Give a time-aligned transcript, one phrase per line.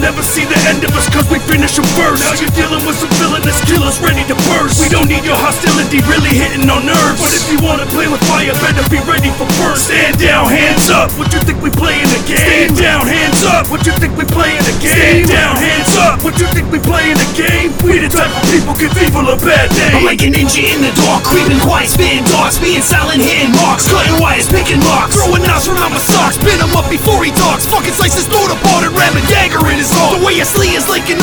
[0.00, 2.24] never see the end of us cause we finish them first.
[2.24, 4.80] Now you're dealing with some villainous killers ready to burst.
[4.80, 7.20] We don't need your hostility really hitting on nerves.
[7.20, 9.92] But if you wanna play with fire, better be ready for burst.
[9.92, 11.12] Stand down, hands up.
[11.20, 12.72] What you think we playing a game?
[12.72, 13.68] Stand down, hands up.
[13.68, 14.74] What you think we playing a
[16.30, 17.74] What you think we playing a game?
[17.82, 19.90] We the type of people give evil a bad day.
[19.90, 20.14] I'm name.
[20.14, 24.14] like a ninja in the dark, creeping quiet, spitting darts, being silent hand marks, cutting
[24.22, 27.98] wires, picking locks, throwing knives around my socks, pin him up before he talks, fucking
[27.98, 30.22] slices throat apart and ram a dagger in his heart.
[30.22, 31.18] The way I slay is like an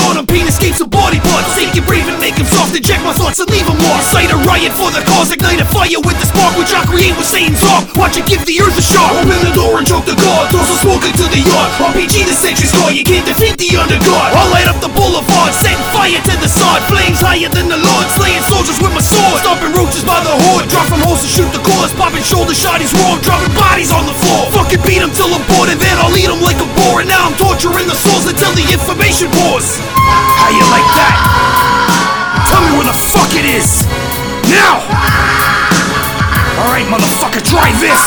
[3.07, 4.11] my thoughts and leave him lost.
[4.11, 7.15] Incite a riot for the cause, ignite a fire with the spark, which I create
[7.15, 7.87] with Satan's talk.
[7.95, 9.15] Watch it give the earth a shock.
[9.15, 11.69] Open the door and choke the guard, throw some smoke into the yard.
[11.79, 14.31] RPG the century's scar, you can't defeat the underguard.
[14.35, 18.05] I'll light up the boulevard, setting fire to the sod, flames higher than the Lord,
[18.19, 19.39] slaying soldiers with my sword.
[19.39, 22.93] Stomping roaches by the horde, drop from to shoot the cause, popping shoulder shot, shotties
[22.93, 24.51] raw, dropping bodies on the floor.
[24.51, 26.99] Fucking beat 'em till I'm bored, and then I'll eat 'em like a boar.
[27.01, 29.79] And now I'm torturing the souls until the information pours.
[30.39, 31.66] How you like that?
[32.47, 33.83] Tell me when the fuck it is.
[34.47, 34.79] Now!
[36.63, 37.99] Alright, motherfucker, try this!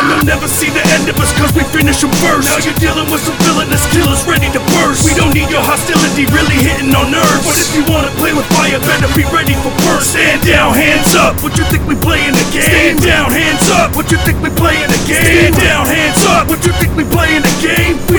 [0.00, 2.50] And they'll never see the end of us cause we finish them first.
[2.50, 5.06] Now you're dealing with some villainous killers ready to burst.
[5.06, 7.46] We don't need your hostility really hitting on nerves.
[7.46, 10.18] But if you wanna play with fire, better be ready for burst.
[10.18, 11.38] Stand down, hands up.
[11.46, 12.98] What you think we playing a game?
[12.98, 13.94] Stand down, hands up.
[13.94, 15.22] What you think we playing a game?
[15.22, 16.50] Stand down, hands up.
[16.50, 17.54] What you think we playing a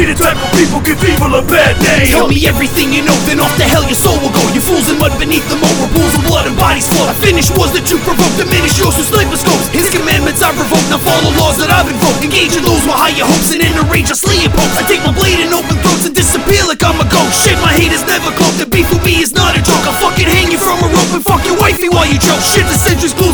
[0.02, 2.10] We the type of people give evil a bad name.
[2.10, 4.42] Tell me everything you know, then off to hell your soul will go.
[4.50, 7.06] You fools in mud beneath the mower, pools of blood and bodies flow.
[7.06, 9.70] I finish wars that you provoke, diminish yours with sniper scopes.
[9.70, 12.18] His commandments I revoke, now follow laws that I've invoked.
[12.26, 14.74] Engage in those with higher hopes and in a rage I slay your pokes.
[14.74, 17.38] I take my blade and open throats and disappear like I'm a ghost.
[17.46, 18.58] Shit, my hate is never cloaked.
[18.58, 19.86] The beef with me is not a joke.
[19.86, 22.42] I'll fucking hang you from a rope and fuck your wifey while you choke.
[22.42, 23.31] Shit, the century's closing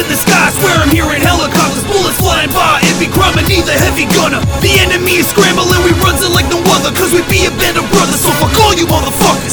[0.00, 0.50] in the sky.
[0.60, 1.84] Swear I'm hearing helicopters.
[1.88, 2.80] Bullets flying by.
[2.92, 4.40] Every crime I need the heavy gunner.
[4.60, 5.80] The enemy is scrambling.
[5.84, 6.92] We runs it like no other.
[6.92, 8.20] Cause we be a band of brothers.
[8.20, 9.45] So fuck all you motherfuckers.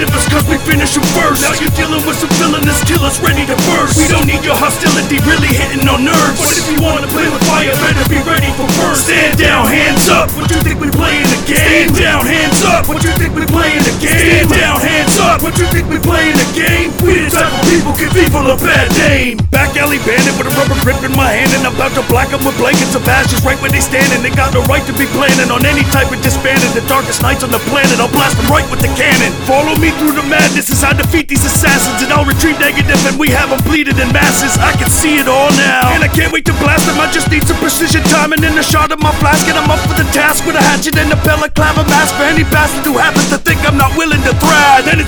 [0.00, 1.44] The of us cause we finish them first.
[1.44, 4.00] Now you're dealing with some villainous killers ready to burst.
[4.00, 6.40] We don't need your hostility really hitting on nerves.
[6.40, 9.04] But if you wanna play with fire, better be ready for burst.
[9.04, 10.32] Stand down, hands up.
[10.40, 11.92] What you think we playing a game?
[11.92, 12.88] Stand down, hands up.
[12.88, 14.48] What you think we playing a game?
[14.48, 15.44] Stand down, hands up.
[15.44, 16.88] What you think we playing a game?
[17.04, 19.36] We the type of people give evil a bad name.
[19.52, 22.32] Back alley bandit with a rubber grip in my hand and I'm about to black
[22.32, 24.24] 'em with blankets of ashes right where they standing.
[24.24, 26.72] They got no right to be planning on any type of disbanding.
[26.72, 29.32] The darkest nights on the planet, I'll blast them right with the cannon.
[29.44, 33.18] Follow me through the madness as I defeat these assassins and I'll retrieve negative and
[33.18, 34.54] we have them bleeding in masses.
[34.60, 35.90] I can see it all now.
[35.94, 37.00] And I can't wait to blast them.
[37.00, 39.48] I just need some precision timing and a shot of my flask.
[39.48, 42.24] And I'm up for the task with a hatchet and a pellet a mask for
[42.28, 44.84] any bastard who happens to think I'm not willing to thrive.
[44.84, 45.00] Then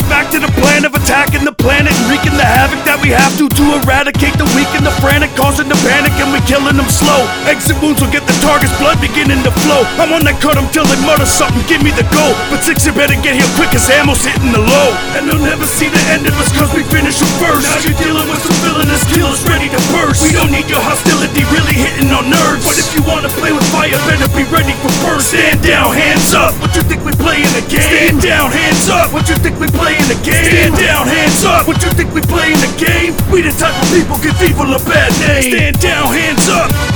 [3.02, 6.46] we have to to eradicate the weak and the frantic, causing the panic and we're
[6.46, 7.26] killing them slow.
[7.50, 9.82] Exit wounds will get the target's blood beginning to flow.
[9.98, 12.30] I'm on that cut 'em till they mutter something, give me the go.
[12.48, 14.94] But six, you better get here quick as ammo's hitting the low.
[15.18, 17.66] And they'll never see the end of us cause we finish them first.
[17.66, 20.22] Now you're dealing with some villainous killers ready to burst.
[20.22, 22.62] We don't need your hostility really hitting our nerves.
[22.62, 25.34] But if you wanna play with fire, better be ready for burst.
[25.34, 26.54] Stand down, hands up.
[26.62, 27.82] What you think we playing a game?
[27.82, 29.10] Stand down, hands up.
[29.10, 30.46] What you think we playing a game?
[30.46, 31.66] Stand down, hands up.
[31.66, 32.91] What you think we playing a game?
[33.30, 35.52] We the type of people give evil a bad name.
[35.52, 36.91] Stand down, hands up.